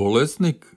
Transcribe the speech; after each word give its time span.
Bolesnik 0.00 0.76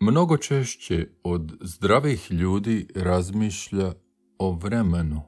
mnogo 0.00 0.36
češće 0.36 1.08
od 1.22 1.52
zdravih 1.60 2.30
ljudi 2.30 2.88
razmišlja 2.94 3.92
o 4.38 4.52
vremenu. 4.52 5.22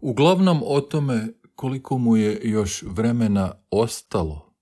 Uglavnom 0.00 0.62
o 0.64 0.80
tome 0.80 1.28
koliko 1.54 1.98
mu 1.98 2.16
je 2.16 2.40
još 2.42 2.82
vremena 2.82 3.52
ostalo, 3.70 4.54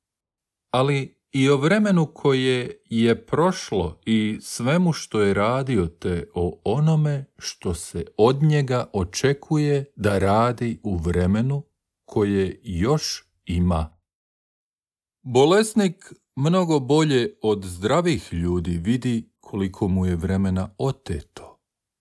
ali 0.70 1.18
i 1.32 1.48
o 1.48 1.56
vremenu 1.56 2.06
koje 2.14 2.82
je 2.84 3.26
prošlo 3.26 4.00
i 4.06 4.38
svemu 4.40 4.92
što 4.92 5.20
je 5.20 5.34
radio 5.34 5.86
te 5.86 6.28
o 6.34 6.60
onome 6.64 7.24
što 7.38 7.74
se 7.74 8.04
od 8.16 8.42
njega 8.42 8.90
očekuje 8.92 9.92
da 9.96 10.18
radi 10.18 10.80
u 10.82 10.96
vremenu 10.96 11.62
koje 12.04 12.60
još 12.62 13.24
ima. 13.44 13.98
Bolesnik 15.22 16.12
mnogo 16.40 16.80
bolje 16.80 17.34
od 17.42 17.64
zdravih 17.64 18.32
ljudi 18.32 18.78
vidi 18.78 19.30
koliko 19.40 19.88
mu 19.88 20.06
je 20.06 20.16
vremena 20.16 20.74
oteto 20.78 21.58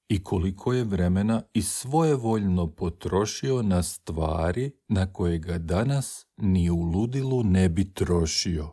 i 0.09 0.23
koliko 0.23 0.73
je 0.73 0.83
vremena 0.83 1.41
i 1.53 1.61
svojevoljno 1.61 2.67
potrošio 2.67 3.61
na 3.61 3.83
stvari 3.83 4.71
na 4.87 5.13
koje 5.13 5.39
ga 5.39 5.57
danas 5.57 6.25
ni 6.37 6.69
u 6.69 6.81
ludilu 6.81 7.43
ne 7.43 7.69
bi 7.69 7.93
trošio. 7.93 8.69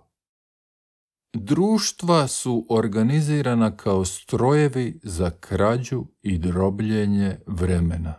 Društva 1.34 2.28
su 2.28 2.66
organizirana 2.70 3.76
kao 3.76 4.04
strojevi 4.04 5.00
za 5.02 5.30
krađu 5.30 6.04
i 6.22 6.38
drobljenje 6.38 7.38
vremena. 7.46 8.14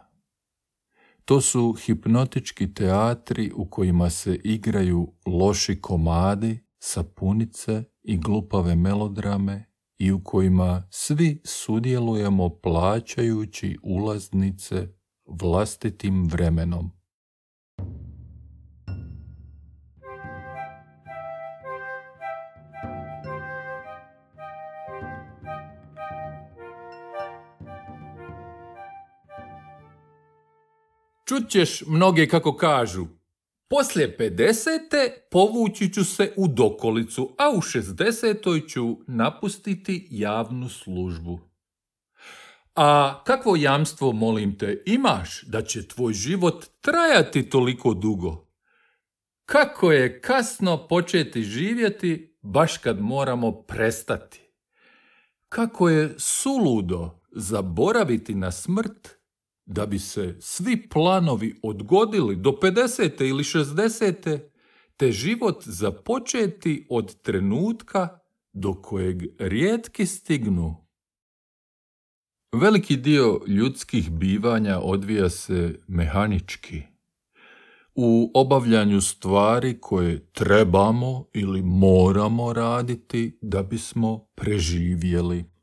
To 1.25 1.41
su 1.41 1.73
hipnotički 1.73 2.73
teatri 2.73 3.51
u 3.55 3.69
kojima 3.69 4.09
se 4.09 4.35
igraju 4.43 5.13
loši 5.25 5.81
komadi, 5.81 6.66
sapunice 6.79 7.83
i 8.03 8.17
glupave 8.17 8.75
melodrame 8.75 9.65
i 9.97 10.11
u 10.11 10.23
kojima 10.23 10.87
svi 10.89 11.41
sudjelujemo 11.45 12.49
plaćajući 12.49 13.77
ulaznice 13.83 14.87
vlastitim 15.25 16.27
vremenom. 16.27 16.91
Čućeš 31.27 31.83
mnoge 31.87 32.27
kako 32.27 32.55
kažu, 32.55 33.05
poslije 33.67 34.17
50. 34.19 35.09
povući 35.31 35.93
ću 35.93 36.03
se 36.03 36.33
u 36.35 36.47
dokolicu, 36.47 37.35
a 37.37 37.49
u 37.49 37.61
60. 37.61 38.69
ću 38.69 38.97
napustiti 39.07 40.07
javnu 40.11 40.69
službu. 40.69 41.39
A 42.75 43.21
kakvo 43.23 43.55
jamstvo, 43.55 44.11
molim 44.11 44.57
te, 44.57 44.83
imaš 44.85 45.43
da 45.43 45.61
će 45.61 45.87
tvoj 45.87 46.13
život 46.13 46.65
trajati 46.81 47.49
toliko 47.49 47.93
dugo? 47.93 48.47
Kako 49.45 49.91
je 49.91 50.21
kasno 50.21 50.87
početi 50.87 51.43
živjeti 51.43 52.37
baš 52.41 52.77
kad 52.77 53.01
moramo 53.01 53.51
prestati? 53.51 54.41
Kako 55.49 55.89
je 55.89 56.15
suludo 56.17 57.19
zaboraviti 57.31 58.35
na 58.35 58.51
smrt 58.51 59.16
da 59.67 59.85
bi 59.85 59.99
se 59.99 60.35
svi 60.39 60.89
planovi 60.89 61.59
odgodili 61.63 62.35
do 62.35 62.51
50. 62.51 63.29
ili 63.29 63.43
60. 63.43 64.39
te 64.97 65.11
život 65.11 65.63
započeti 65.65 66.87
od 66.89 67.21
trenutka 67.21 68.19
do 68.53 68.81
kojeg 68.81 69.23
rijetki 69.39 70.05
stignu. 70.05 70.87
Veliki 72.55 72.97
dio 72.97 73.39
ljudskih 73.47 74.11
bivanja 74.11 74.79
odvija 74.79 75.29
se 75.29 75.79
mehanički. 75.87 76.81
U 77.95 78.31
obavljanju 78.33 79.01
stvari 79.01 79.77
koje 79.81 80.31
trebamo 80.31 81.25
ili 81.33 81.61
moramo 81.61 82.53
raditi 82.53 83.39
da 83.41 83.63
bismo 83.63 84.27
preživjeli 84.35 85.56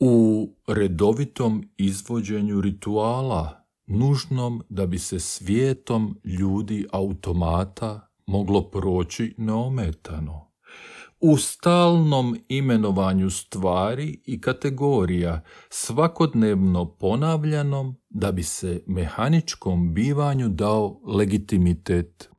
u 0.00 0.48
redovitom 0.66 1.68
izvođenju 1.76 2.60
rituala, 2.60 3.64
nužnom 3.86 4.62
da 4.68 4.86
bi 4.86 4.98
se 4.98 5.20
svijetom 5.20 6.20
ljudi 6.24 6.86
automata 6.92 8.08
moglo 8.26 8.70
proći 8.70 9.34
neometano. 9.38 10.50
U 11.20 11.36
stalnom 11.36 12.36
imenovanju 12.48 13.30
stvari 13.30 14.20
i 14.26 14.40
kategorija, 14.40 15.40
svakodnevno 15.70 16.84
ponavljanom 16.84 17.96
da 18.10 18.32
bi 18.32 18.42
se 18.42 18.82
mehaničkom 18.86 19.94
bivanju 19.94 20.48
dao 20.48 21.00
legitimitet. 21.06 22.33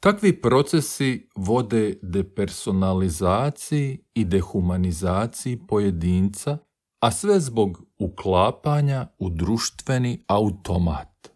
Takvi 0.00 0.40
procesi 0.40 1.28
vode 1.36 1.98
depersonalizaciji 2.02 3.98
i 4.14 4.24
dehumanizaciji 4.24 5.58
pojedinca, 5.68 6.58
a 7.00 7.10
sve 7.10 7.40
zbog 7.40 7.82
uklapanja 7.98 9.06
u 9.18 9.30
društveni 9.30 10.24
automat. 10.26 11.28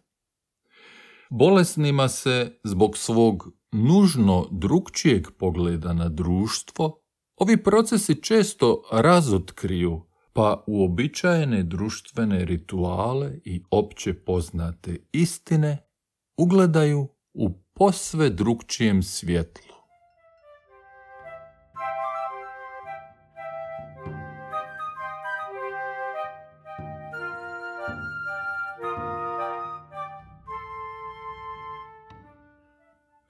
Bolesnima 1.29 2.09
se 2.09 2.59
zbog 2.63 2.97
svog 2.97 3.49
nužno 3.71 4.47
drugčijeg 4.51 5.27
pogleda 5.39 5.93
na 5.93 6.09
društvo, 6.09 7.01
ovi 7.35 7.63
procesi 7.63 8.23
često 8.23 8.83
razotkriju, 8.91 10.01
pa 10.33 10.63
uobičajene 10.67 11.63
društvene 11.63 12.45
rituale 12.45 13.39
i 13.45 13.63
opće 13.71 14.13
poznate 14.13 14.97
istine 15.11 15.77
ugledaju 16.37 17.07
u 17.33 17.49
posve 17.73 18.29
drugčijem 18.29 19.03
svjetlu. 19.03 19.71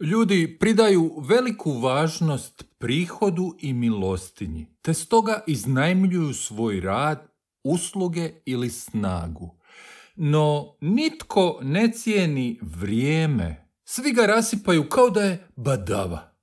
Ljudi 0.02 0.58
pridaju 0.60 1.14
veliku 1.30 1.72
važnost 1.72 2.66
prihodu 2.78 3.56
i 3.60 3.74
milostinji, 3.74 4.68
te 4.82 4.94
stoga 4.94 5.44
iznajmljuju 5.48 6.34
svoj 6.34 6.82
rad, 6.82 7.28
usluge 7.64 8.32
ili 8.46 8.70
snagu. 8.70 9.56
No 10.16 10.76
nitko 10.82 11.60
ne 11.64 11.92
cijeni 11.92 12.60
vrijeme, 12.62 13.61
svi 13.94 14.12
ga 14.12 14.26
rasipaju 14.26 14.90
kao 14.90 15.10
da 15.10 15.22
je 15.22 15.48
badava. 15.56 16.34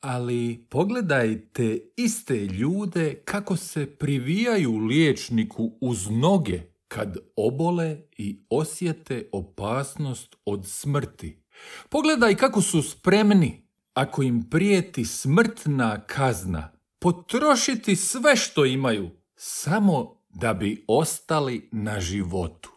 Ali 0.00 0.66
pogledajte 0.70 1.92
iste 1.96 2.36
ljude 2.36 3.22
kako 3.24 3.56
se 3.56 3.86
privijaju 3.86 4.76
liječniku 4.76 5.72
uz 5.80 6.10
noge 6.10 6.62
kad 6.88 7.16
obole 7.36 7.96
i 8.18 8.44
osjete 8.50 9.28
opasnost 9.32 10.36
od 10.44 10.66
smrti. 10.68 11.42
Pogledaj 11.88 12.34
kako 12.34 12.62
su 12.62 12.82
spremni, 12.82 13.66
ako 13.94 14.22
im 14.22 14.50
prijeti 14.50 15.04
smrtna 15.04 16.00
kazna, 16.06 16.72
potrošiti 16.98 17.96
sve 17.96 18.36
što 18.36 18.64
imaju, 18.64 19.10
samo 19.36 20.20
da 20.28 20.54
bi 20.54 20.84
ostali 20.88 21.68
na 21.72 22.00
životu. 22.00 22.70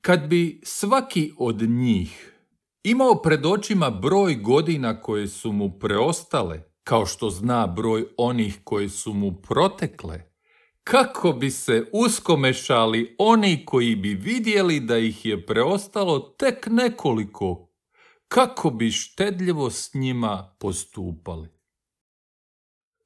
Kad 0.00 0.28
bi 0.28 0.60
svaki 0.64 1.32
od 1.38 1.62
njih 1.62 2.29
imao 2.84 3.22
pred 3.22 3.46
očima 3.46 3.90
broj 3.90 4.34
godina 4.34 5.00
koje 5.00 5.28
su 5.28 5.52
mu 5.52 5.78
preostale, 5.78 6.62
kao 6.84 7.06
što 7.06 7.30
zna 7.30 7.66
broj 7.66 8.06
onih 8.16 8.60
koje 8.64 8.88
su 8.88 9.12
mu 9.12 9.42
protekle, 9.42 10.22
kako 10.84 11.32
bi 11.32 11.50
se 11.50 11.90
uskomešali 11.92 13.16
oni 13.18 13.64
koji 13.66 13.96
bi 13.96 14.14
vidjeli 14.14 14.80
da 14.80 14.98
ih 14.98 15.26
je 15.26 15.46
preostalo 15.46 16.18
tek 16.18 16.66
nekoliko, 16.70 17.70
kako 18.28 18.70
bi 18.70 18.90
štedljivo 18.90 19.70
s 19.70 19.94
njima 19.94 20.56
postupali. 20.58 21.48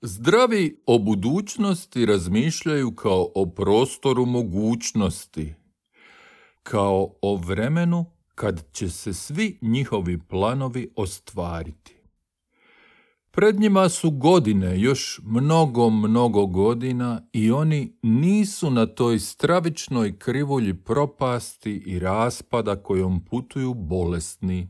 Zdravi 0.03 0.82
o 0.87 0.99
budućnosti 0.99 2.06
razmišljaju 2.06 2.94
kao 2.94 3.32
o 3.35 3.47
prostoru 3.47 4.27
mogućnosti, 4.27 5.55
kao 6.62 7.15
o 7.23 7.37
vremenu 7.37 8.14
kad 8.35 8.73
će 8.73 8.89
se 8.89 9.15
svi 9.15 9.59
njihovi 9.63 10.19
planovi 10.19 10.91
ostvariti. 10.97 11.95
Pred 13.31 13.61
njima 13.61 13.89
su 13.89 14.11
godine, 14.11 14.81
još 14.81 15.21
mnogo, 15.25 15.91
mnogo 15.91 16.47
godina 16.47 17.23
i 17.33 17.51
oni 17.51 17.99
nisu 18.03 18.71
na 18.71 18.87
toj 18.87 19.19
stravičnoj 19.19 20.19
krivulji 20.19 20.75
propasti 20.75 21.83
i 21.87 21.99
raspada 21.99 22.77
kojom 22.77 23.25
putuju 23.25 23.75
bolesni. 23.75 24.69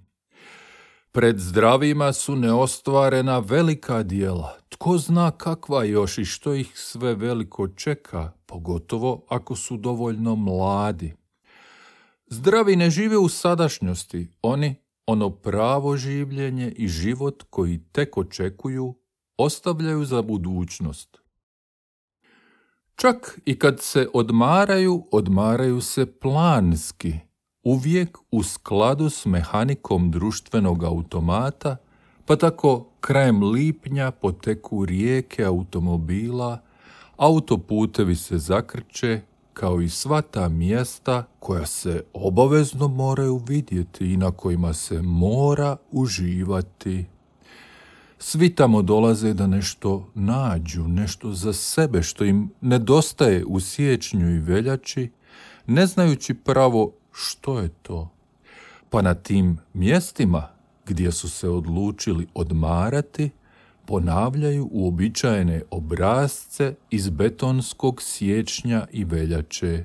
Pred 1.12 1.38
zdravima 1.38 2.12
su 2.12 2.36
neostvarena 2.36 3.38
velika 3.38 4.02
dijela. 4.02 4.56
Tko 4.68 4.98
zna 4.98 5.30
kakva 5.30 5.84
još 5.84 6.18
i 6.18 6.24
što 6.24 6.54
ih 6.54 6.72
sve 6.74 7.14
veliko 7.14 7.68
čeka, 7.68 8.32
pogotovo 8.46 9.24
ako 9.28 9.56
su 9.56 9.76
dovoljno 9.76 10.36
mladi. 10.36 11.14
Zdravi 12.26 12.76
ne 12.76 12.90
žive 12.90 13.18
u 13.18 13.28
sadašnjosti, 13.28 14.28
oni 14.42 14.74
ono 15.06 15.30
pravo 15.30 15.96
življenje 15.96 16.70
i 16.76 16.88
život 16.88 17.42
koji 17.50 17.78
tek 17.92 18.16
očekuju 18.18 18.94
ostavljaju 19.36 20.04
za 20.04 20.22
budućnost. 20.22 21.18
Čak 22.96 23.38
i 23.44 23.58
kad 23.58 23.80
se 23.80 24.08
odmaraju, 24.14 25.06
odmaraju 25.12 25.80
se 25.80 26.06
planski, 26.06 27.12
uvijek 27.62 28.18
u 28.30 28.42
skladu 28.42 29.10
s 29.10 29.26
mehanikom 29.26 30.10
društvenog 30.10 30.84
automata, 30.84 31.76
pa 32.26 32.36
tako 32.36 32.90
krajem 33.00 33.42
lipnja 33.42 34.10
poteku 34.10 34.84
rijeke 34.84 35.44
automobila, 35.44 36.58
autoputevi 37.16 38.16
se 38.16 38.38
zakrče, 38.38 39.20
kao 39.54 39.80
i 39.80 39.88
sva 39.88 40.22
ta 40.22 40.48
mjesta 40.48 41.24
koja 41.38 41.66
se 41.66 42.04
obavezno 42.12 42.88
moraju 42.88 43.36
vidjeti 43.36 44.12
i 44.12 44.16
na 44.16 44.30
kojima 44.30 44.72
se 44.72 45.02
mora 45.02 45.76
uživati. 45.90 47.04
Svi 48.18 48.54
tamo 48.54 48.82
dolaze 48.82 49.34
da 49.34 49.46
nešto 49.46 50.08
nađu, 50.14 50.88
nešto 50.88 51.32
za 51.32 51.52
sebe 51.52 52.02
što 52.02 52.24
im 52.24 52.50
nedostaje 52.60 53.44
u 53.44 53.60
siječnju 53.60 54.30
i 54.30 54.38
veljači, 54.38 55.10
ne 55.66 55.86
znajući 55.86 56.34
pravo 56.34 56.92
što 57.12 57.58
je 57.58 57.68
to. 57.68 58.10
Pa 58.90 59.02
na 59.02 59.14
tim 59.14 59.58
mjestima 59.72 60.48
gdje 60.86 61.12
su 61.12 61.30
se 61.30 61.48
odlučili 61.48 62.26
odmarati, 62.34 63.30
ponavljaju 63.86 64.68
uobičajene 64.72 65.62
obrazce 65.70 66.74
iz 66.90 67.10
betonskog 67.10 68.02
siječnja 68.02 68.86
i 68.92 69.04
veljače. 69.04 69.84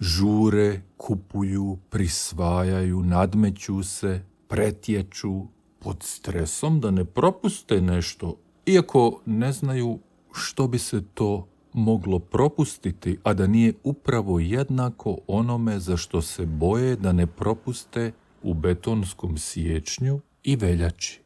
Žure, 0.00 0.80
kupuju, 0.96 1.78
prisvajaju, 1.90 3.02
nadmeću 3.02 3.82
se, 3.82 4.24
pretječu, 4.48 5.46
pod 5.78 6.02
stresom 6.02 6.80
da 6.80 6.90
ne 6.90 7.04
propuste 7.04 7.80
nešto, 7.80 8.36
iako 8.66 9.20
ne 9.26 9.52
znaju 9.52 9.98
što 10.32 10.68
bi 10.68 10.78
se 10.78 11.02
to 11.14 11.46
moglo 11.72 12.18
propustiti, 12.18 13.18
a 13.22 13.34
da 13.34 13.46
nije 13.46 13.72
upravo 13.84 14.40
jednako 14.40 15.18
onome 15.26 15.78
za 15.78 15.96
što 15.96 16.22
se 16.22 16.46
boje 16.46 16.96
da 16.96 17.12
ne 17.12 17.26
propuste 17.26 18.12
u 18.42 18.54
betonskom 18.54 19.38
siječnju 19.38 20.20
i 20.42 20.56
veljači. 20.56 21.20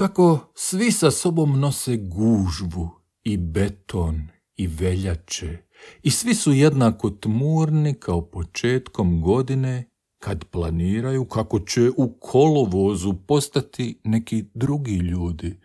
Tako 0.00 0.38
svi 0.54 0.92
sa 0.92 1.10
sobom 1.10 1.60
nose 1.60 1.96
gužvu 1.96 2.90
i 3.24 3.36
beton 3.36 4.28
i 4.56 4.66
veljače 4.66 5.58
i 6.02 6.10
svi 6.10 6.34
su 6.34 6.52
jednako 6.52 7.10
tmurni 7.10 7.94
kao 7.94 8.30
početkom 8.30 9.22
godine 9.22 9.90
kad 10.18 10.44
planiraju 10.44 11.24
kako 11.24 11.60
će 11.60 11.90
u 11.96 12.18
kolovozu 12.20 13.14
postati 13.26 14.00
neki 14.04 14.44
drugi 14.54 14.96
ljudi. 14.96 15.60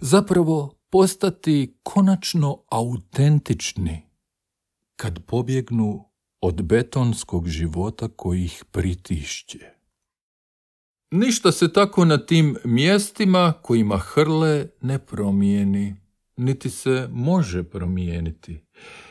Zapravo 0.00 0.78
postati 0.90 1.78
konačno 1.82 2.64
autentični 2.70 4.02
kad 4.96 5.24
pobjegnu 5.26 6.04
od 6.40 6.62
betonskog 6.62 7.48
života 7.48 8.08
koji 8.08 8.44
ih 8.44 8.64
pritišće. 8.70 9.75
Ništa 11.10 11.52
se 11.52 11.72
tako 11.72 12.04
na 12.04 12.26
tim 12.26 12.56
mjestima 12.64 13.52
kojima 13.62 13.98
hrle 13.98 14.68
ne 14.80 14.98
promijeni, 14.98 15.96
niti 16.36 16.70
se 16.70 17.08
može 17.12 17.62
promijeniti 17.62 18.66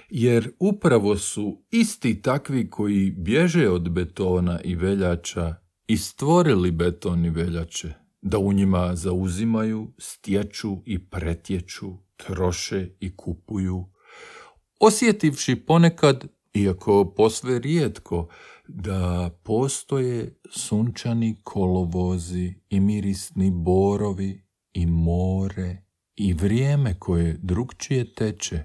jer 0.10 0.52
upravo 0.60 1.18
su 1.18 1.64
isti 1.72 2.22
takvi 2.22 2.70
koji 2.70 3.12
bježe 3.12 3.70
od 3.70 3.90
betona 3.90 4.62
i 4.64 4.76
veljača 4.76 5.56
i 5.88 5.98
stvorili 5.98 6.72
beton 6.72 7.26
i 7.26 7.30
veljače, 7.30 7.94
da 8.22 8.38
u 8.38 8.54
njima 8.54 8.96
zauzimaju, 8.96 9.94
stječu 9.98 10.78
i 10.86 11.10
pretječu, 11.10 11.98
troše 12.18 12.90
i 13.00 13.16
kupuju, 13.16 13.86
osjetivši 14.80 15.56
ponekad, 15.56 16.28
iako 16.54 17.14
posve 17.18 17.60
rijetko, 17.60 18.28
da 18.68 19.30
postoje 19.44 20.40
sunčani 20.52 21.36
kolovozi 21.44 22.54
i 22.70 22.80
mirisni 22.80 23.52
borovi 23.52 24.42
i 24.74 24.86
more 24.86 25.86
i 26.16 26.34
vrijeme 26.34 27.00
koje 27.00 27.38
drugčije 27.42 28.14
teče, 28.14 28.64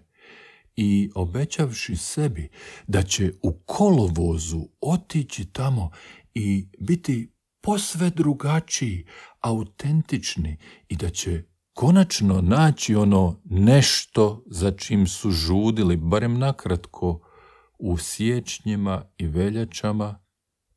i 0.76 1.10
obećavši 1.14 1.96
sebi 1.96 2.48
da 2.86 3.02
će 3.02 3.32
u 3.42 3.52
kolovozu 3.52 4.60
otići 4.80 5.44
tamo 5.44 5.90
i 6.34 6.68
biti 6.78 7.32
posve 7.60 8.10
drugačiji, 8.10 9.06
autentični 9.40 10.56
i 10.88 10.96
da 10.96 11.10
će 11.10 11.42
konačno 11.74 12.40
naći 12.40 12.94
ono 12.94 13.40
nešto 13.44 14.44
za 14.46 14.70
čim 14.70 15.06
su 15.06 15.30
žudili, 15.30 15.96
barem 15.96 16.38
nakratko, 16.38 17.20
u 17.80 17.96
siječnjima 17.98 19.04
i 19.18 19.26
veljačama, 19.26 20.18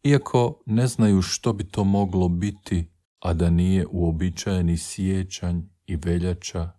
iako 0.03 0.63
ne 0.65 0.87
znaju 0.87 1.21
što 1.21 1.53
bi 1.53 1.63
to 1.63 1.83
moglo 1.83 2.27
biti, 2.29 2.91
a 3.19 3.33
da 3.33 3.49
nije 3.49 3.85
uobičajeni 3.91 4.77
sjećanj 4.77 5.61
i 5.85 5.95
veljača 5.95 6.71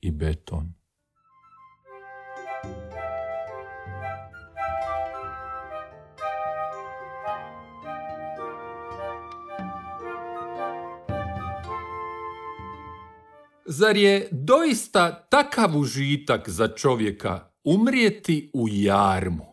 i 0.00 0.10
beton. 0.10 0.72
Zar 13.66 13.96
je 13.96 14.28
doista 14.32 15.26
takav 15.30 15.78
užitak 15.78 16.48
za 16.48 16.68
čovjeka 16.68 17.50
umrijeti 17.64 18.50
u 18.54 18.66
jarmu? 18.68 19.49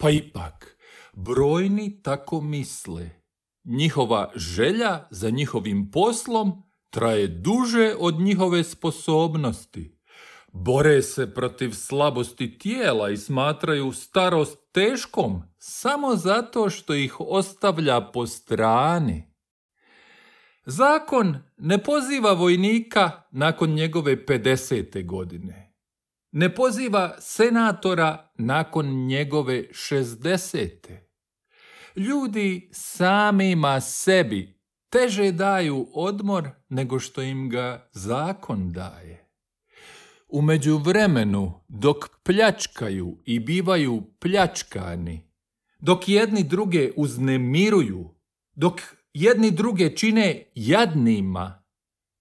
Pa 0.00 0.10
ipak, 0.10 0.76
brojni 1.12 2.02
tako 2.02 2.40
misle. 2.40 3.10
Njihova 3.64 4.32
želja 4.34 5.06
za 5.10 5.30
njihovim 5.30 5.90
poslom 5.90 6.62
traje 6.90 7.26
duže 7.26 7.94
od 7.98 8.20
njihove 8.20 8.64
sposobnosti. 8.64 9.98
Bore 10.52 11.02
se 11.02 11.34
protiv 11.34 11.70
slabosti 11.72 12.58
tijela 12.58 13.10
i 13.10 13.16
smatraju 13.16 13.92
starost 13.92 14.58
teškom 14.72 15.42
samo 15.58 16.16
zato 16.16 16.70
što 16.70 16.94
ih 16.94 17.20
ostavlja 17.20 18.00
po 18.00 18.26
strani. 18.26 19.32
Zakon 20.64 21.38
ne 21.56 21.82
poziva 21.82 22.32
vojnika 22.32 23.22
nakon 23.30 23.70
njegove 23.70 24.26
50. 24.26 25.06
godine. 25.06 25.69
Ne 26.32 26.54
poziva 26.54 27.16
senatora 27.20 28.30
nakon 28.38 29.06
njegove 29.06 29.68
60. 29.72 30.96
Ljudi 31.96 32.70
samima 32.72 33.80
sebi 33.80 34.60
teže 34.88 35.32
daju 35.32 35.86
odmor 35.94 36.48
nego 36.68 36.98
što 36.98 37.22
im 37.22 37.48
ga 37.48 37.88
zakon 37.92 38.72
daje. 38.72 39.30
U 40.28 40.42
međuvremenu, 40.42 41.64
dok 41.68 41.96
pljačkaju 42.22 43.18
i 43.24 43.40
bivaju 43.40 44.02
pljačkani, 44.20 45.30
dok 45.78 46.08
jedni 46.08 46.44
druge 46.44 46.90
uznemiruju, 46.96 48.14
dok 48.54 48.80
jedni 49.12 49.50
druge 49.50 49.96
čine 49.96 50.52
jadnima, 50.54 51.62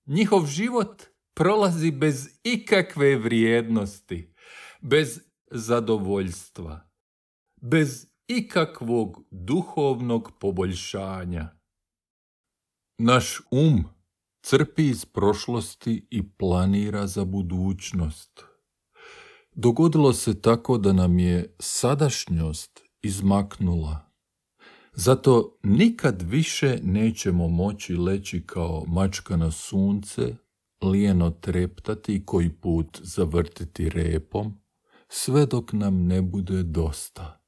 njihov 0.05 0.45
život 0.45 1.03
prolazi 1.39 1.91
bez 1.91 2.29
ikakve 2.43 3.15
vrijednosti, 3.15 4.33
bez 4.81 5.19
zadovoljstva, 5.51 6.89
bez 7.61 8.07
ikakvog 8.27 9.23
duhovnog 9.31 10.31
poboljšanja. 10.39 11.49
Naš 12.97 13.41
um 13.51 13.83
crpi 14.41 14.87
iz 14.87 15.05
prošlosti 15.05 16.07
i 16.09 16.29
planira 16.29 17.07
za 17.07 17.25
budućnost. 17.25 18.43
Dogodilo 19.51 20.13
se 20.13 20.41
tako 20.41 20.77
da 20.77 20.93
nam 20.93 21.19
je 21.19 21.55
sadašnjost 21.59 22.81
izmaknula 23.01 24.09
zato 24.93 25.57
nikad 25.63 26.21
više 26.21 26.79
nećemo 26.83 27.47
moći 27.47 27.95
leći 27.95 28.43
kao 28.45 28.83
mačka 28.87 29.37
na 29.37 29.51
sunce, 29.51 30.35
lijeno 30.81 31.29
treptati 31.29 32.25
koji 32.25 32.49
put 32.49 32.99
zavrtiti 33.03 33.89
repom, 33.89 34.61
sve 35.07 35.45
dok 35.45 35.73
nam 35.73 36.07
ne 36.07 36.21
bude 36.21 36.63
dosta. 36.63 37.41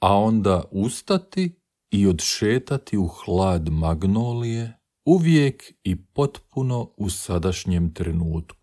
A 0.00 0.16
onda 0.16 0.64
ustati 0.70 1.60
i 1.90 2.06
odšetati 2.06 2.96
u 2.96 3.06
hlad 3.06 3.68
magnolije, 3.68 4.78
uvijek 5.04 5.72
i 5.84 6.04
potpuno 6.04 6.92
u 6.96 7.10
sadašnjem 7.10 7.94
trenutku. 7.94 8.62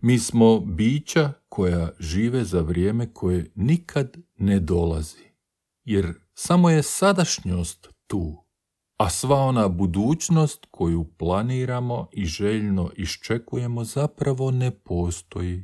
Mi 0.00 0.18
smo 0.18 0.60
bića 0.60 1.32
koja 1.48 1.90
žive 2.00 2.44
za 2.44 2.60
vrijeme 2.60 3.14
koje 3.14 3.50
nikad 3.54 4.16
ne 4.38 4.60
dolazi, 4.60 5.24
jer 5.84 6.14
samo 6.34 6.70
je 6.70 6.82
sadašnjost 6.82 7.88
tu, 8.06 8.45
a 8.96 9.10
sva 9.10 9.36
ona 9.36 9.68
budućnost 9.68 10.66
koju 10.70 11.04
planiramo 11.18 12.08
i 12.12 12.24
željno 12.24 12.90
iščekujemo 12.96 13.84
zapravo 13.84 14.50
ne 14.50 14.70
postoji. 14.70 15.62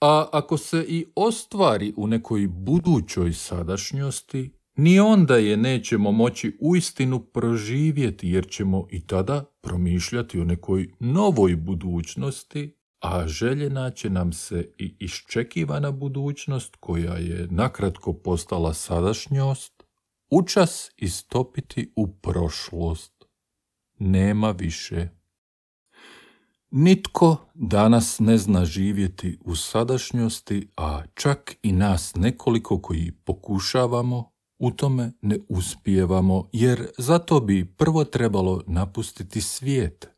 A 0.00 0.28
ako 0.32 0.58
se 0.58 0.84
i 0.88 1.06
ostvari 1.16 1.94
u 1.96 2.06
nekoj 2.06 2.46
budućoj 2.48 3.32
sadašnjosti, 3.32 4.52
ni 4.76 5.00
onda 5.00 5.36
je 5.36 5.56
nećemo 5.56 6.12
moći 6.12 6.56
uistinu 6.60 7.20
proživjeti 7.20 8.28
jer 8.28 8.48
ćemo 8.48 8.86
i 8.90 9.06
tada 9.06 9.44
promišljati 9.60 10.40
o 10.40 10.44
nekoj 10.44 10.88
novoj 11.00 11.56
budućnosti, 11.56 12.76
a 13.00 13.28
željena 13.28 13.90
će 13.90 14.10
nam 14.10 14.32
se 14.32 14.72
i 14.78 14.96
iščekivana 15.00 15.90
budućnost 15.90 16.76
koja 16.80 17.14
je 17.14 17.48
nakratko 17.50 18.12
postala 18.12 18.74
sadašnjost, 18.74 19.75
učas 20.38 20.90
istopiti 20.96 21.92
u 21.96 22.06
prošlost. 22.08 23.24
Nema 23.98 24.50
više. 24.50 25.08
Nitko 26.70 27.36
danas 27.54 28.18
ne 28.18 28.38
zna 28.38 28.64
živjeti 28.64 29.38
u 29.44 29.56
sadašnjosti, 29.56 30.68
a 30.76 31.02
čak 31.14 31.56
i 31.62 31.72
nas 31.72 32.14
nekoliko 32.14 32.80
koji 32.82 33.12
pokušavamo 33.24 34.32
u 34.58 34.70
tome 34.70 35.12
ne 35.22 35.38
uspijevamo, 35.48 36.48
jer 36.52 36.88
zato 36.98 37.40
bi 37.40 37.74
prvo 37.76 38.04
trebalo 38.04 38.62
napustiti 38.66 39.40
svijet, 39.40 40.08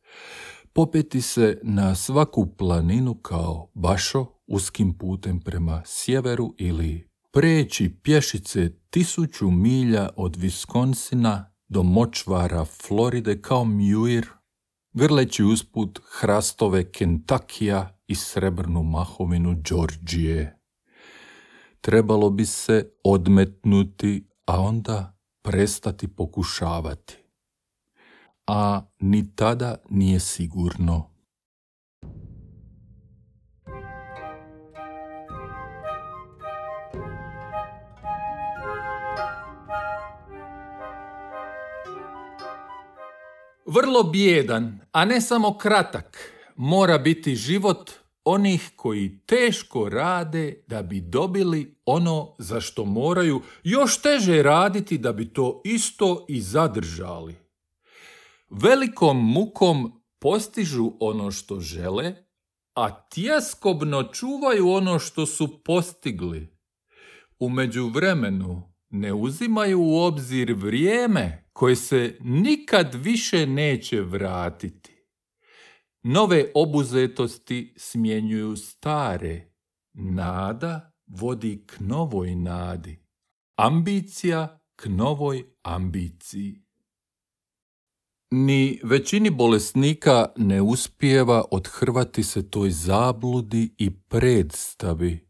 popeti 0.72 1.20
se 1.20 1.60
na 1.62 1.94
svaku 1.94 2.46
planinu 2.56 3.14
kao 3.14 3.70
bašo 3.75 4.26
uskim 4.46 4.98
putem 4.98 5.40
prema 5.40 5.82
sjeveru 5.87 6.54
ili 6.58 7.07
preći 7.32 7.97
pješice 8.02 8.70
tisuću 8.90 9.50
milja 9.50 10.08
od 10.16 10.37
Viskonsina 10.37 11.52
do 11.68 11.82
močvara 11.82 12.64
Floride 12.64 13.42
kao 13.42 13.64
mjuir, 13.64 14.26
grleći 14.92 15.44
usput 15.44 16.00
hrastove 16.11 16.92
Kentakija 16.92 17.99
i 18.06 18.14
srebrnu 18.14 18.82
mahovinu 18.82 19.54
Đorđije. 19.54 20.58
Trebalo 21.80 22.30
bi 22.30 22.47
se 22.47 22.90
odmetnuti 23.04 24.28
a 24.47 24.61
onda 24.61 25.18
prestati 25.42 26.08
pokušavati. 26.08 27.16
A 28.47 28.82
ni 29.00 29.35
tada 29.37 29.76
nije 29.90 30.20
sigurno. 30.20 31.17
Vrlo 43.70 44.02
bijedan, 44.02 44.80
a 44.92 45.04
ne 45.04 45.20
samo 45.20 45.58
kratak, 45.58 46.32
mora 46.56 46.98
biti 46.98 47.34
život 47.34 47.90
onih 48.25 48.70
koji 48.76 49.18
teško 49.26 49.88
rade 49.88 50.64
da 50.66 50.82
bi 50.82 51.00
dobili 51.00 51.76
ono 51.84 52.34
za 52.38 52.60
što 52.60 52.84
moraju 52.84 53.42
još 53.62 54.02
teže 54.02 54.42
raditi 54.42 54.98
da 54.98 55.12
bi 55.12 55.32
to 55.32 55.62
isto 55.64 56.26
i 56.28 56.40
zadržali. 56.40 57.37
Velikom 58.50 59.32
mukom 59.32 60.02
postižu 60.18 60.92
ono 61.00 61.30
što 61.30 61.60
žele, 61.60 62.14
a 62.75 63.08
tjeskobno 63.08 64.02
čuvaju 64.02 64.70
ono 64.70 64.98
što 64.98 65.26
su 65.26 65.62
postigli. 65.64 66.58
U 67.38 67.48
međuvremenu 67.48 68.62
ne 68.90 69.12
uzimaju 69.12 69.80
u 69.80 69.98
obzir 69.98 70.52
vrijeme 70.52 71.47
koje 71.58 71.76
se 71.76 72.16
nikad 72.20 72.94
više 72.94 73.46
neće 73.46 74.00
vratiti. 74.00 74.92
Nove 76.02 76.50
obuzetosti 76.54 77.74
smjenjuju 77.76 78.56
stare. 78.56 79.52
Nada 79.94 80.92
vodi 81.06 81.64
k 81.66 81.80
novoj 81.80 82.34
nadi. 82.34 82.98
Ambicija 83.56 84.60
k 84.76 84.86
novoj 84.86 85.44
ambiciji. 85.62 86.62
Ni 88.30 88.80
većini 88.84 89.30
bolesnika 89.30 90.26
ne 90.36 90.62
uspijeva 90.62 91.44
odhrvati 91.50 92.22
se 92.22 92.50
toj 92.50 92.70
zabludi 92.70 93.74
i 93.78 93.90
predstavi 93.90 95.28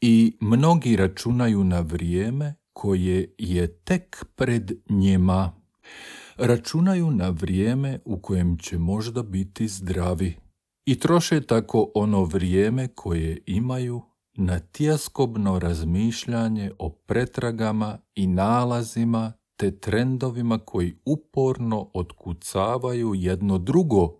i 0.00 0.36
mnogi 0.40 0.96
računaju 0.96 1.64
na 1.64 1.80
vrijeme 1.80 2.54
koje 2.72 3.34
je 3.38 3.78
tek 3.84 4.24
pred 4.36 4.72
njima 4.88 5.65
računaju 6.36 7.10
na 7.10 7.28
vrijeme 7.28 7.98
u 8.04 8.18
kojem 8.18 8.58
će 8.58 8.78
možda 8.78 9.22
biti 9.22 9.68
zdravi. 9.68 10.36
I 10.84 10.98
troše 10.98 11.40
tako 11.40 11.90
ono 11.94 12.24
vrijeme 12.24 12.88
koje 12.88 13.42
imaju 13.46 14.02
na 14.34 14.58
tjeskobno 14.58 15.58
razmišljanje 15.58 16.72
o 16.78 16.90
pretragama 16.90 17.98
i 18.14 18.26
nalazima 18.26 19.32
te 19.56 19.78
trendovima 19.78 20.58
koji 20.58 20.94
uporno 21.04 21.90
otkucavaju 21.94 23.14
jedno 23.14 23.58
drugo, 23.58 24.18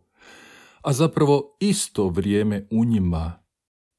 a 0.82 0.92
zapravo 0.92 1.56
isto 1.60 2.08
vrijeme 2.08 2.68
u 2.70 2.84
njima, 2.84 3.32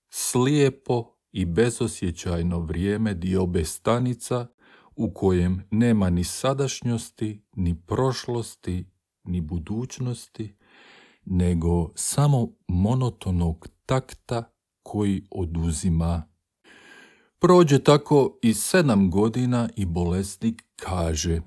slijepo 0.09 1.13
i 1.31 1.45
bezosjećajno 1.45 2.59
vrijeme 2.59 3.13
diobe 3.13 3.65
stanica 3.65 4.47
u 4.97 5.13
kojem 5.13 5.67
nema 5.71 6.09
ni 6.09 6.23
sadašnjosti, 6.23 7.41
ni 7.55 7.75
prošlosti, 7.85 8.85
ni 9.23 9.41
budućnosti, 9.41 10.55
nego 11.25 11.91
samo 11.95 12.47
monotonog 12.67 13.67
takta 13.85 14.53
koji 14.83 15.27
oduzima. 15.31 16.23
Prođe 17.39 17.79
tako 17.79 18.39
i 18.41 18.53
sedam 18.53 19.11
godina 19.11 19.69
i 19.75 19.85
bolesnik 19.85 20.63
kaže 20.75 21.41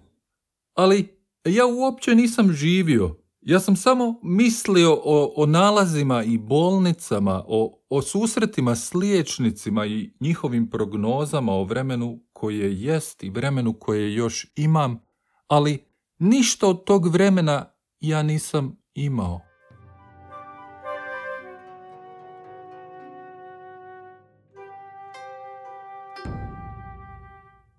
Ali 0.74 1.08
ja 1.44 1.66
uopće 1.66 2.14
nisam 2.14 2.52
živio, 2.52 3.16
ja 3.40 3.60
sam 3.60 3.76
samo 3.76 4.20
mislio 4.22 4.92
o, 5.04 5.32
o 5.36 5.46
nalazima 5.46 6.22
i 6.24 6.38
bolnicama, 6.38 7.44
o, 7.48 7.82
o 7.88 8.02
susretima 8.02 8.76
s 8.76 8.94
liječnicima 8.94 9.86
i 9.86 10.12
njihovim 10.20 10.70
prognozama 10.70 11.52
o 11.52 11.64
vremenu 11.64 12.20
koje 12.32 12.80
jest 12.80 13.24
i 13.24 13.30
vremenu 13.30 13.72
koje 13.72 14.14
još 14.14 14.46
imam, 14.56 15.00
ali 15.46 15.84
ništa 16.18 16.66
od 16.66 16.84
tog 16.84 17.06
vremena 17.06 17.72
ja 18.00 18.22
nisam 18.22 18.76
imao. 18.94 19.40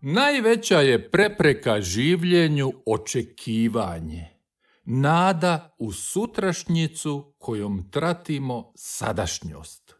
Najveća 0.01 0.79
je 0.79 1.11
prepreka 1.11 1.81
življenju 1.81 2.71
očekivanje. 2.85 4.40
Nada 4.83 5.75
u 5.79 5.91
sutrašnjicu 5.91 7.33
kojom 7.37 7.91
tratimo 7.91 8.71
sadašnjost. 8.75 9.95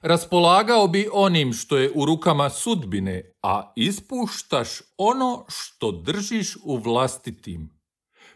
Raspolagao 0.00 0.88
bi 0.88 1.08
onim 1.12 1.52
što 1.52 1.76
je 1.76 1.92
u 1.94 2.04
rukama 2.04 2.50
sudbine, 2.50 3.32
a 3.42 3.72
ispuštaš 3.76 4.68
ono 4.96 5.44
što 5.48 5.92
držiš 5.92 6.56
u 6.64 6.76
vlastitim. 6.76 7.80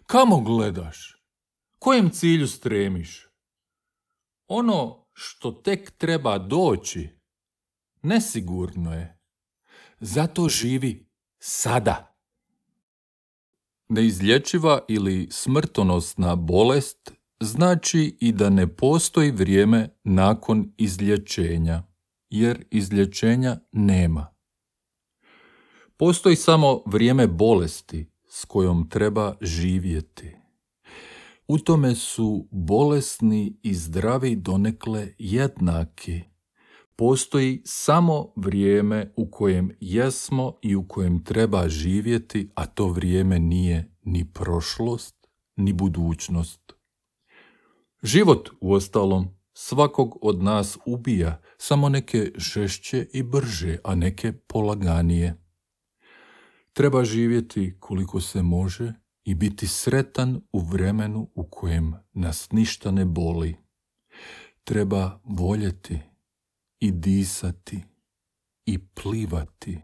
Kamo 0.06 0.40
gledaš? 0.40 1.22
Kojem 1.78 2.10
cilju 2.10 2.46
stremiš? 2.46 3.28
Ono 4.46 5.06
što 5.12 5.52
tek 5.52 5.90
treba 5.90 6.38
doći, 6.38 7.20
nesigurno 8.02 8.94
je. 8.94 9.20
Zato 10.00 10.48
živi 10.48 11.10
sada. 11.38 12.15
Neizlječiva 13.88 14.80
ili 14.88 15.28
smrtonosna 15.30 16.36
bolest 16.36 17.12
znači 17.40 18.16
i 18.20 18.32
da 18.32 18.50
ne 18.50 18.76
postoji 18.76 19.30
vrijeme 19.30 19.88
nakon 20.04 20.72
izlječenja, 20.76 21.82
jer 22.30 22.64
izlječenja 22.70 23.58
nema. 23.72 24.26
Postoji 25.96 26.36
samo 26.36 26.82
vrijeme 26.86 27.26
bolesti 27.26 28.10
s 28.28 28.44
kojom 28.44 28.88
treba 28.90 29.34
živjeti. 29.40 30.36
U 31.48 31.58
tome 31.58 31.94
su 31.94 32.48
bolesni 32.50 33.58
i 33.62 33.74
zdravi 33.74 34.36
donekle 34.36 35.08
jednaki. 35.18 36.35
Postoji 36.96 37.62
samo 37.64 38.32
vrijeme 38.36 39.12
u 39.16 39.30
kojem 39.30 39.76
jesmo 39.80 40.58
i 40.62 40.76
u 40.76 40.88
kojem 40.88 41.24
treba 41.24 41.68
živjeti, 41.68 42.50
a 42.54 42.66
to 42.66 42.88
vrijeme 42.88 43.38
nije 43.38 43.96
ni 44.02 44.32
prošlost, 44.32 45.26
ni 45.56 45.72
budućnost. 45.72 46.72
Život, 48.02 48.48
u 48.60 48.72
ostalom, 48.72 49.28
svakog 49.52 50.18
od 50.22 50.42
nas 50.42 50.78
ubija, 50.86 51.42
samo 51.58 51.88
neke 51.88 52.32
žešće 52.36 53.06
i 53.12 53.22
brže, 53.22 53.78
a 53.84 53.94
neke 53.94 54.32
polaganije. 54.32 55.42
Treba 56.72 57.04
živjeti 57.04 57.76
koliko 57.80 58.20
se 58.20 58.42
može 58.42 58.92
i 59.24 59.34
biti 59.34 59.66
sretan 59.66 60.40
u 60.52 60.60
vremenu 60.60 61.30
u 61.34 61.48
kojem 61.50 61.94
nas 62.12 62.50
ništa 62.50 62.90
ne 62.90 63.04
boli. 63.04 63.56
Treba 64.64 65.20
voljeti 65.24 66.15
i 66.80 66.92
disati 66.92 67.84
i 68.66 68.78
plivati 68.78 69.78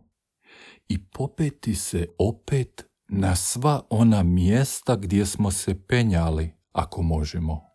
i 0.88 1.04
popeti 1.06 1.74
se 1.74 2.06
opet 2.18 2.86
na 3.08 3.36
sva 3.36 3.82
ona 3.90 4.22
mjesta 4.22 4.96
gdje 4.96 5.26
smo 5.26 5.50
se 5.50 5.86
penjali, 5.86 6.54
ako 6.72 7.02
možemo. 7.02 7.72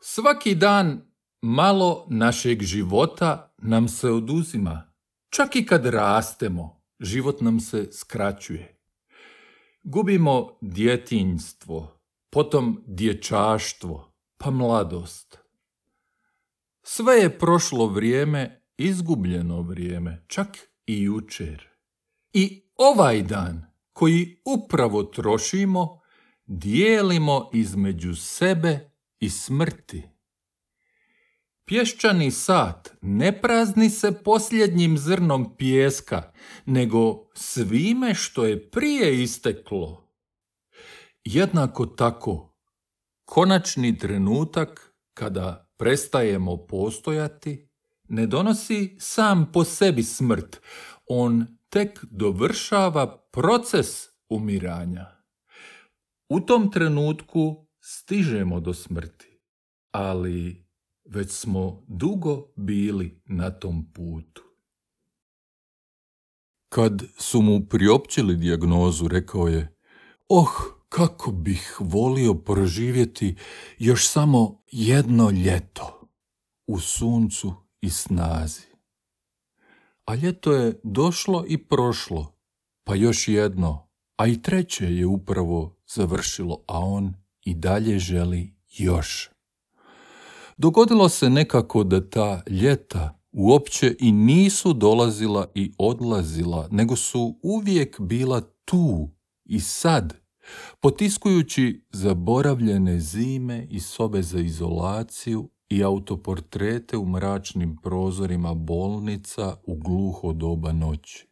Svaki 0.00 0.54
dan 0.54 1.02
malo 1.42 2.06
našeg 2.10 2.62
života 2.62 3.54
nam 3.58 3.88
se 3.88 4.10
oduzima. 4.10 4.93
Čak 5.36 5.56
i 5.56 5.66
kad 5.66 5.86
rastemo, 5.86 6.82
život 7.00 7.40
nam 7.40 7.60
se 7.60 7.92
skraćuje. 7.92 8.80
Gubimo 9.82 10.58
djetinjstvo, 10.60 12.00
potom 12.30 12.84
dječaštvo, 12.86 14.12
pa 14.36 14.50
mladost. 14.50 15.38
Sve 16.82 17.14
je 17.14 17.38
prošlo 17.38 17.86
vrijeme, 17.86 18.62
izgubljeno 18.76 19.62
vrijeme, 19.62 20.24
čak 20.26 20.48
i 20.86 21.02
jučer. 21.02 21.68
I 22.32 22.62
ovaj 22.76 23.22
dan 23.22 23.66
koji 23.92 24.42
upravo 24.44 25.02
trošimo, 25.02 26.00
dijelimo 26.46 27.50
između 27.52 28.14
sebe 28.14 28.90
i 29.20 29.30
smrti. 29.30 30.13
Pješčani 31.66 32.30
sat 32.30 32.90
ne 33.00 33.30
prazni 33.40 33.90
se 33.90 34.12
posljednjim 34.24 34.98
zrnom 34.98 35.56
pijeska, 35.56 36.32
nego 36.66 37.28
svime 37.34 38.14
što 38.14 38.44
je 38.44 38.70
prije 38.70 39.22
isteklo. 39.22 40.10
Jednako 41.24 41.86
tako, 41.86 42.56
konačni 43.24 43.98
trenutak 43.98 44.94
kada 45.14 45.72
prestajemo 45.76 46.56
postojati, 46.56 47.68
ne 48.08 48.26
donosi 48.26 48.96
sam 49.00 49.52
po 49.52 49.64
sebi 49.64 50.02
smrt, 50.02 50.60
on 51.06 51.46
tek 51.68 52.04
dovršava 52.10 53.28
proces 53.32 53.88
umiranja. 54.28 55.06
U 56.28 56.40
tom 56.40 56.70
trenutku 56.70 57.66
stižemo 57.80 58.60
do 58.60 58.74
smrti, 58.74 59.40
ali 59.90 60.63
već 61.04 61.30
smo 61.30 61.84
dugo 61.88 62.46
bili 62.56 63.22
na 63.24 63.50
tom 63.50 63.92
putu. 63.92 64.42
Kad 66.68 67.02
su 67.18 67.42
mu 67.42 67.66
priopćili 67.68 68.36
dijagnozu, 68.36 69.08
rekao 69.08 69.48
je, 69.48 69.76
oh, 70.28 70.74
kako 70.88 71.32
bih 71.32 71.76
volio 71.80 72.34
proživjeti 72.34 73.36
još 73.78 74.08
samo 74.08 74.62
jedno 74.72 75.30
ljeto 75.30 76.08
u 76.66 76.80
suncu 76.80 77.54
i 77.80 77.90
snazi. 77.90 78.62
A 80.04 80.14
ljeto 80.14 80.52
je 80.52 80.80
došlo 80.84 81.44
i 81.48 81.58
prošlo, 81.58 82.38
pa 82.84 82.94
još 82.94 83.28
jedno, 83.28 83.88
a 84.16 84.26
i 84.26 84.42
treće 84.42 84.96
je 84.96 85.06
upravo 85.06 85.76
završilo, 85.86 86.64
a 86.68 86.78
on 86.78 87.14
i 87.42 87.54
dalje 87.54 87.98
želi 87.98 88.54
još. 88.68 89.33
Dogodilo 90.56 91.08
se 91.08 91.30
nekako 91.30 91.84
da 91.84 92.10
ta 92.10 92.42
ljeta 92.46 93.18
uopće 93.32 93.96
i 94.00 94.12
nisu 94.12 94.72
dolazila 94.72 95.46
i 95.54 95.72
odlazila, 95.78 96.68
nego 96.70 96.96
su 96.96 97.38
uvijek 97.42 98.00
bila 98.00 98.40
tu 98.64 99.10
i 99.44 99.60
sad, 99.60 100.14
potiskujući 100.80 101.86
zaboravljene 101.90 103.00
zime 103.00 103.66
i 103.70 103.80
sobe 103.80 104.22
za 104.22 104.40
izolaciju 104.40 105.50
i 105.68 105.84
autoportrete 105.84 106.96
u 106.96 107.06
mračnim 107.06 107.76
prozorima 107.82 108.54
bolnica 108.54 109.56
u 109.66 109.76
gluho 109.76 110.32
doba 110.32 110.72
noći. 110.72 111.28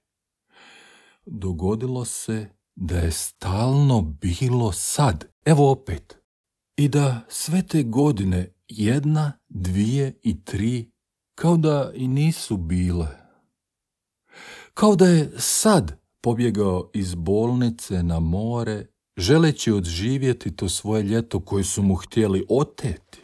Dogodilo 1.27 2.05
se 2.05 2.49
da 2.75 2.99
je 2.99 3.11
stalno 3.11 4.03
bilo 4.03 4.73
sad, 4.73 5.25
evo 5.45 5.71
opet, 5.71 6.19
i 6.77 6.89
da 6.89 7.21
sve 7.29 7.67
te 7.67 7.83
godine 7.83 8.55
jedna, 8.77 9.33
dvije 9.49 10.15
i 10.23 10.45
tri 10.45 10.91
kao 11.35 11.57
da 11.57 11.93
i 11.95 12.09
nisu 12.09 12.57
bile. 12.57 13.09
Kao 14.75 14.97
da 14.97 15.07
je 15.07 15.33
sad 15.39 16.01
pobjegao 16.21 16.91
iz 16.95 17.15
bolnice 17.15 18.03
na 18.03 18.21
more, 18.21 18.87
želeći 19.17 19.73
odživjeti 19.73 20.57
to 20.57 20.69
svoje 20.69 21.03
ljeto 21.03 21.41
koje 21.41 21.65
su 21.65 21.83
mu 21.83 21.95
htjeli 21.95 22.47
oteti, 22.49 23.21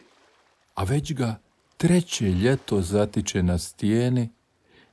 a 0.74 0.84
već 0.84 1.12
ga 1.12 1.40
treće 1.76 2.32
ljeto 2.32 2.82
zatiče 2.82 3.42
na 3.42 3.58
stijeni, 3.58 4.28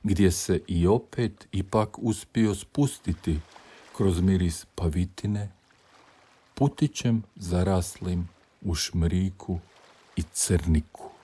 gdje 0.02 0.30
se 0.30 0.60
i 0.66 0.86
opet 0.86 1.48
ipak 1.52 1.98
uspio 1.98 2.54
spustiti 2.54 3.40
kroz 3.96 4.20
miris 4.20 4.66
pavitine, 4.74 5.52
putićem 6.54 7.22
zaraslim 7.36 8.28
u 8.60 8.74
šmriku 8.74 9.58
i 10.16 10.22
crniku. 10.22 11.15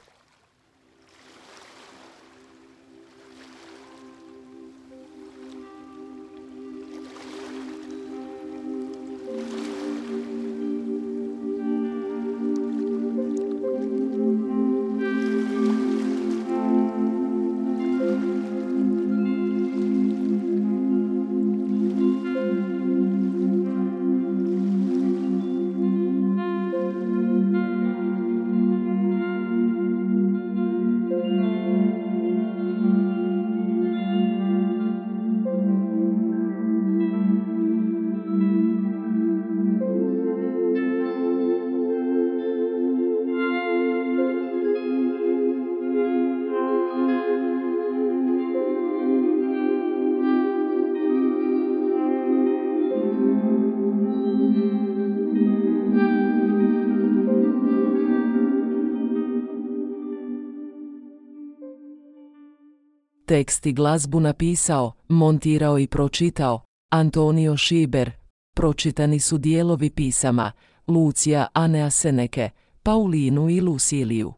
Tekst 63.32 63.66
i 63.66 63.72
glazbu 63.72 64.20
napisao, 64.20 64.92
montirao 65.08 65.78
i 65.78 65.86
pročitao 65.86 66.60
Antonio 66.90 67.56
Šiber. 67.56 68.10
Pročitani 68.56 69.20
su 69.20 69.38
dijelovi 69.38 69.90
pisama 69.90 70.52
Lucija 70.86 71.46
Anea 71.52 71.90
Seneke, 71.90 72.50
Paulinu 72.82 73.50
i 73.50 73.60
Luciliju. 73.60 74.32